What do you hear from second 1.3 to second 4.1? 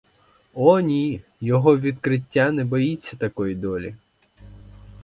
його відкриття не боїться такої долі.